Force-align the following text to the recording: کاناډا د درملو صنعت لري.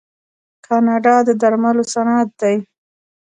کاناډا 0.65 1.15
د 1.27 1.29
درملو 1.41 1.83
صنعت 1.93 2.29
لري. 2.39 2.57